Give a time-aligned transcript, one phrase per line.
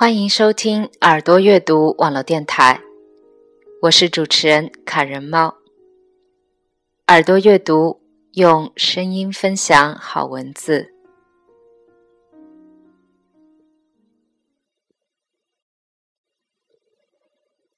[0.00, 2.80] 欢迎收听耳朵阅读网络电台，
[3.82, 5.58] 我是主持人卡人猫。
[7.08, 8.00] 耳朵阅读
[8.32, 10.94] 用声音分享好文字。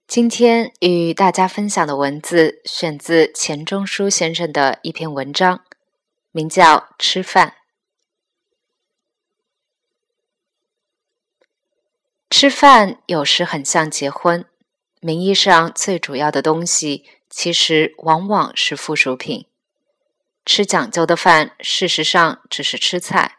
[0.06, 5.64] 今天与大家分享的文字选自钱钟书先生的一篇文章，
[6.30, 7.48] 名叫《吃饭》。
[12.42, 14.44] 吃饭有时很像结婚，
[14.98, 19.46] 名义上最主要的东西，其实往往是附属品。
[20.44, 23.36] 吃讲究的饭，事实上只是吃菜。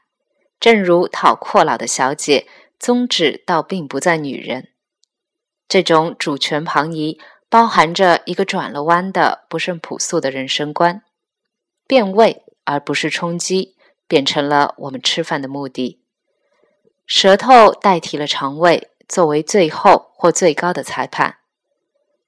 [0.58, 2.48] 正如讨阔佬的小姐，
[2.80, 4.70] 宗旨倒并不在女人。
[5.68, 11.04] 这种主权旁移，包含着一个转了弯的不甚朴素的人生观：
[11.86, 13.76] 变味而不是充饥，
[14.08, 16.00] 变成了我们吃饭的目的。
[17.06, 21.38] 舌头代替了肠胃，作为最后或最高的裁判。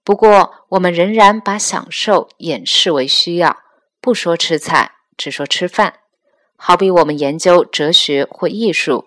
[0.04, 3.58] 不过，我们仍然把享受掩饰为需要，
[4.00, 6.02] 不说吃菜，只说吃饭。
[6.58, 9.06] 好比我们研究哲学或艺术，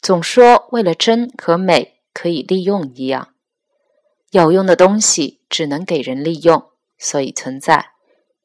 [0.00, 3.34] 总说为了真和美可以利用一样。
[4.30, 7.92] 有用的东西只能给人利用，所以存在；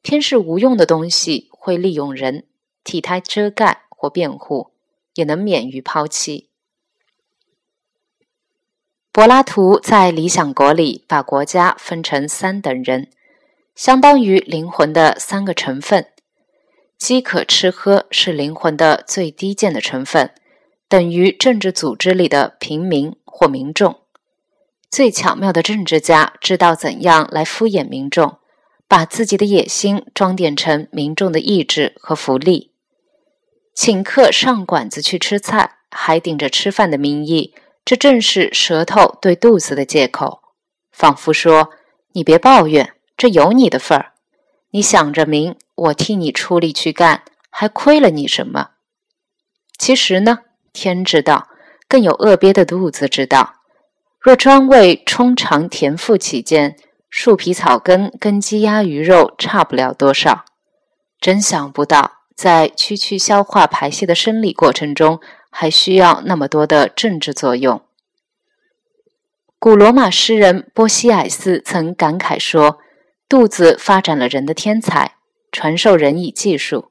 [0.02, 2.46] 偏是无用的东西会利用人，
[2.84, 4.72] 替他遮盖或辩护，
[5.14, 6.50] 也能免于抛弃。
[9.14, 13.10] 柏拉图在《理想国》里把国家分成三等人，
[13.74, 16.06] 相当于灵魂的三个成分。
[16.96, 20.30] 饥渴吃喝是灵魂的最低贱的成分，
[20.88, 23.98] 等于政治组织里的平民或民众。
[24.90, 28.38] 最巧妙的政治家知道怎样来敷衍民众，
[28.88, 32.72] 把自己的野心装点成民众的意志和福利。
[33.74, 37.52] 请客上馆子去吃菜，还顶着吃饭的名义。
[37.84, 40.40] 这正是舌头对肚子的借口，
[40.92, 41.70] 仿佛说
[42.14, 44.12] ：“你别抱怨，这有你的份儿。
[44.70, 48.70] 你想着明，我替你出力去干，还亏了你什么？”
[49.76, 50.38] 其实呢，
[50.72, 51.48] 天知道，
[51.88, 53.54] 更有饿瘪的肚子知道。
[54.20, 56.76] 若专为充肠填腹起见，
[57.10, 60.44] 树皮草根跟鸡鸭鱼肉差不了多少。
[61.20, 65.20] 真想不到，在区区消化排泄的生理过程中。
[65.52, 67.82] 还需要那么多的政治作用。
[69.60, 72.80] 古罗马诗人波西埃斯曾感慨说
[73.28, 75.14] ：“肚子发展了人的天才，
[75.52, 76.90] 传授人以技术。”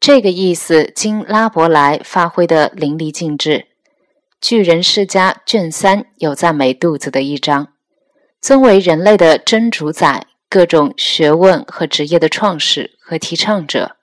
[0.00, 3.58] 这个意思经拉伯莱发挥得淋漓尽致。
[4.40, 7.68] 《巨人世家》卷三有赞美肚子的一章，
[8.40, 13.94] 尊为人类的真主宰，各种学问和职业的创始和提倡者，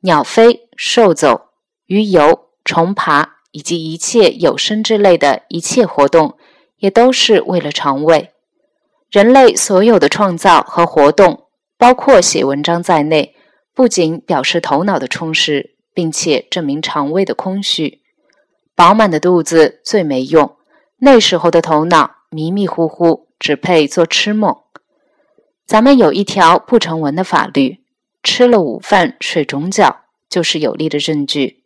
[0.00, 1.50] 鸟飞、兽走、
[1.86, 2.49] 鱼游。
[2.70, 6.38] 虫爬以及一切有生之类的一切活动，
[6.78, 8.30] 也都是为了肠胃。
[9.10, 13.34] 人类所有的创造和活动，包括写文章在内，
[13.74, 18.02] 不仅表示头脑的充实，并且证明肠胃的空虚。
[18.76, 20.54] 饱满的肚子最没用，
[20.98, 24.56] 那时候的头脑迷迷糊糊，只配做痴梦。
[25.66, 27.78] 咱们有一条不成文的法律：
[28.22, 31.59] 吃了午饭睡中觉，就是有力的证据。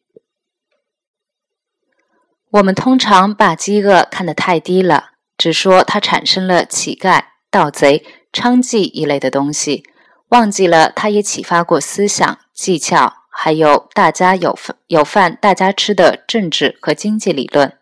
[2.54, 9.82] 我们通常把饥饿看得太低了，只说它产生了乞丐、盗贼、娼妓一类的东西，
[10.28, 17.72] 忘记了它也启发过思想、技巧，还有大家有饭有饭大家吃的政治和经济理论。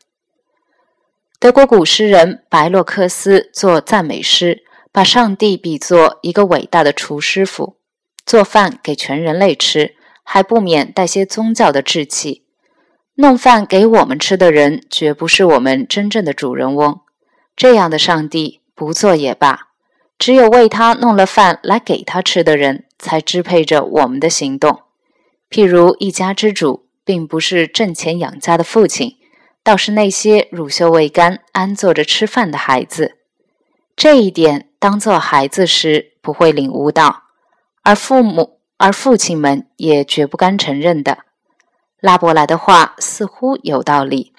[1.39, 7.77] 德国古诗人白洛克斯做赞美诗，把上帝比作一个伟大的厨师傅，
[8.25, 12.47] 做饭给全人类吃，还不免带些宗教的志气。
[13.17, 17.01] 弄饭给我们吃的人，绝不是我们真正的主人翁。
[17.55, 19.69] 这样的上帝不做也罢，
[20.19, 24.81] 只有为他弄了饭来给他吃的人，才支配着我们的行动。
[25.51, 29.19] 譬如一家之主，并不是挣钱养家的父亲，
[29.63, 33.19] 倒是那些乳臭未干、安坐着吃饭的孩子。
[33.95, 37.25] 这一点，当做孩子时不会领悟到，
[37.83, 41.19] 而父母、而父亲们也绝不甘承认的。
[42.03, 44.33] 拉伯莱的话似乎有道理。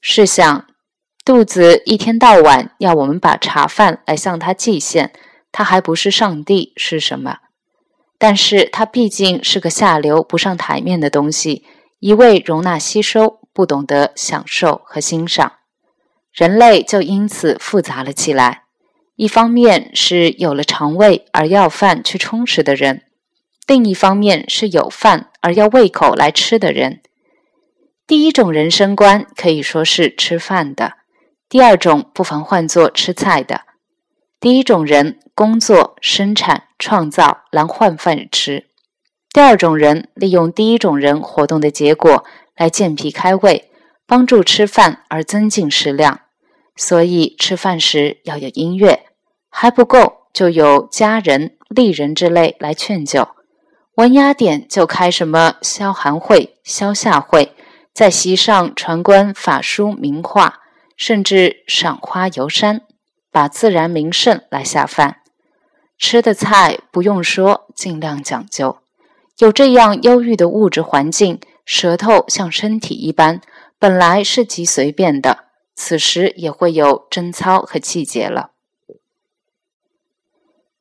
[0.00, 0.66] 试想，
[1.22, 5.12] 肚子一天到晚要我们把茶饭来向他祭献，
[5.52, 7.40] 他还不是上帝是什么？
[8.16, 11.62] 但是他毕竟是个下流不上台面的东西，
[11.98, 15.52] 一味容纳吸收，不懂得享受和欣赏，
[16.32, 18.62] 人类就因此复杂了起来。
[19.16, 23.02] 一方面是有了肠胃而要饭去充实的人。
[23.66, 27.00] 另一方面是有饭而要胃口来吃的人。
[28.06, 30.94] 第一种人生观可以说是吃饭的，
[31.48, 33.62] 第二种不妨换作吃菜的。
[34.40, 38.64] 第一种人工作、生产、创造来换饭吃；
[39.32, 42.24] 第二种人利用第一种人活动的结果
[42.56, 43.70] 来健脾开胃，
[44.06, 46.22] 帮助吃饭而增进食量。
[46.74, 49.04] 所以吃饭时要有音乐，
[49.48, 53.28] 还不够就有佳人、丽人之类来劝酒。
[53.96, 57.54] 文雅点就开什么消寒会、消夏会，
[57.92, 60.60] 在席上传观法书名画，
[60.96, 62.80] 甚至赏花游山，
[63.30, 65.18] 把自然名胜来下饭。
[65.98, 68.78] 吃的菜不用说，尽量讲究。
[69.36, 73.42] 有这样忧郁的物质环境，舌头像身体一般，
[73.78, 75.44] 本来是极随便的，
[75.76, 78.51] 此时也会有贞操和气节了。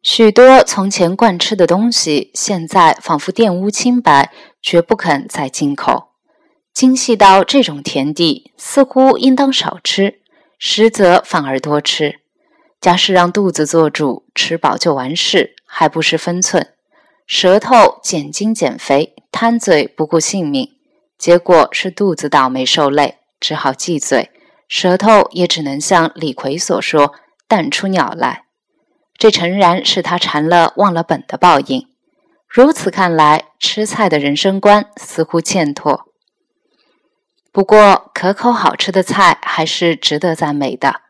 [0.03, 6.09] 许多从前惯吃的东西，现在仿佛玷污清白，绝不肯再进口。
[6.74, 10.21] 精细到这种田地，似乎应当少吃，
[10.57, 12.19] 实则反而多吃。
[12.80, 16.69] 假使让肚子做主，吃饱就完事，还不失分寸。
[17.27, 20.71] 舌头减精减肥，贪嘴不顾性命，
[21.19, 24.31] 结果是肚子倒霉受累，只好忌嘴，
[24.68, 27.13] 舌头也只能像李逵所说
[27.48, 28.45] ：“淡出鸟来。”
[29.22, 31.88] 这诚然是他馋了忘了本的报应。
[32.48, 36.08] 如此看来，吃菜的人生观似乎欠妥。
[37.52, 41.02] 不过，可口好吃的菜还是值得赞美的。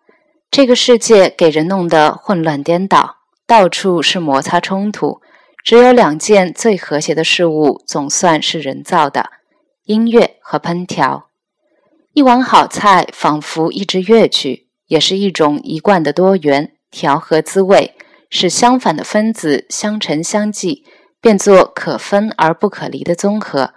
[0.52, 5.22] 这个世界给人弄得混乱颠倒，到处是摩擦冲突，
[5.63, 9.30] 只有两件最和谐的事物，总算是人造的：
[9.86, 11.30] 音乐和烹调。
[12.12, 17.96] 一碗好菜，仿佛一支乐曲，也是一种一贯的多元调和滋味。
[18.31, 20.86] 使相反的分子相乘相济，
[21.19, 23.74] 变作可分而不可离的综合。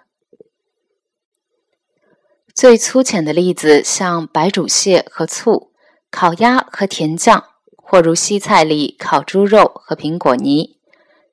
[2.54, 5.72] 最粗浅的例子，像白煮蟹和醋，
[6.08, 7.44] 烤鸭和甜酱，
[7.76, 10.78] 或如西菜里烤猪肉和苹果泥，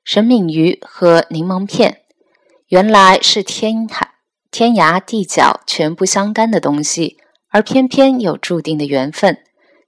[0.02, 2.02] 神敏鱼和柠檬片，
[2.66, 4.14] 原来是天海
[4.50, 7.18] 天涯地角全不相干的东西，
[7.50, 9.38] 而偏偏有注定的缘分，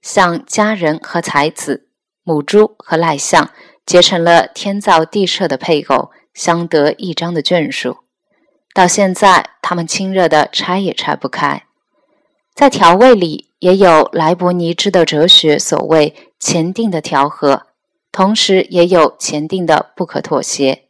[0.01, 1.89] 像佳人和才子。
[2.25, 3.51] 母猪和赖象
[3.85, 7.97] 结成了天造地设的配偶，相得益彰的眷属。
[8.73, 11.65] 到现在，他们亲热的拆也拆不开。
[12.55, 17.67] 在调味里，也有莱博尼兹的哲学所谓前定的调和，
[18.11, 20.85] 同时也有前定的不可妥协。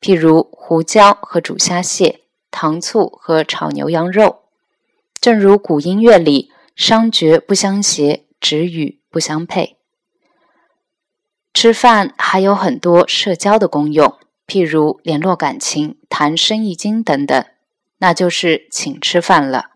[0.00, 2.20] 譬如胡椒和煮虾蟹，
[2.52, 4.42] 糖醋和炒牛羊肉。
[5.20, 9.78] 正如古音乐里，商角不相携，止语不相配。
[11.66, 14.16] 吃饭还有很多社交的功用，
[14.46, 17.44] 譬如联络感情、谈生意经等等，
[17.98, 19.70] 那就是请吃饭了。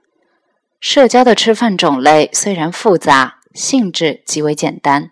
[0.79, 5.11] 社交的吃饭种类虽然复杂，性质极为简单。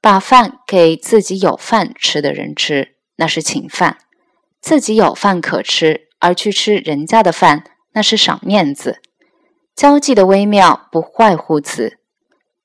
[0.00, 3.98] 把饭给自己有饭吃的人吃，那是请饭；
[4.60, 7.62] 自己有饭可吃而去吃人家的饭，
[7.92, 9.00] 那是赏面子。
[9.76, 11.98] 交际的微妙不外乎此。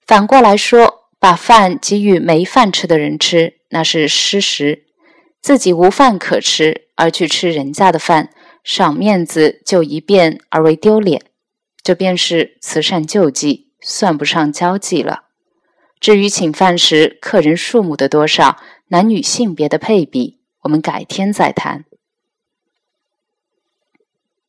[0.08, 1.05] 反过来说。
[1.26, 4.84] 把饭给予没饭吃的人吃，那是失食；
[5.42, 8.30] 自己无饭可吃而去吃人家的饭，
[8.64, 11.24] 赏面子就一变而为丢脸，
[11.82, 15.24] 这便是慈善救济，算不上交际了。
[16.00, 18.58] 至于请饭时客人数目的多少、
[18.90, 21.86] 男女性别的配比，我们改天再谈。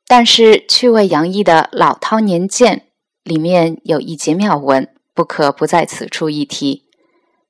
[0.06, 2.76] 但是趣味洋溢的《老饕年鉴》
[3.22, 4.86] 里面有一节妙文。
[5.16, 6.84] 不可不在此处一提。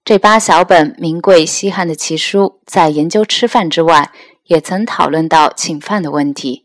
[0.04, 4.12] 这八小本名贵稀罕的奇书，在研究吃饭之外，
[4.44, 6.64] 也曾讨论到请饭的问题。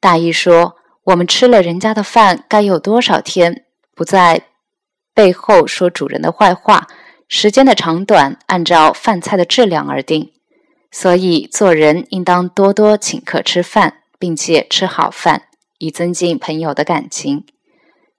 [0.00, 4.48] 大意说，我们吃了人家的饭，该有多少天不在
[5.14, 6.88] 背后说主人的坏话？
[7.28, 10.32] 时间的长短，按照饭菜的质量而定。
[10.90, 15.44] 所以，做人应当多多请客吃饭，并且吃好饭，
[15.78, 17.46] 以增进朋友的感情，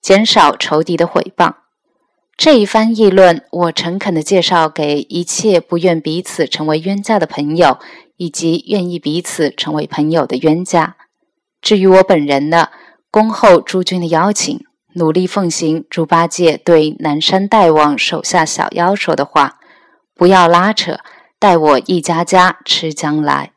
[0.01, 1.62] 减少仇敌的毁谤。
[2.35, 7.77] 这一番议论，我诚恳地介绍给一切不愿彼此成为冤家的朋友，
[8.17, 10.97] 以及愿意彼此成为朋友的冤家。
[11.61, 12.69] 至于我本人呢，
[13.09, 14.59] 恭候诸君的邀请，
[14.95, 19.59] 努力奉行猪八戒对南山大王手下小妖说的话：
[20.13, 20.99] 不要拉扯，
[21.39, 23.52] 待我一家家吃将来。